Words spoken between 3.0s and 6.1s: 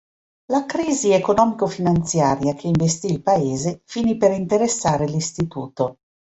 il Paese finì per interessare l'istituto.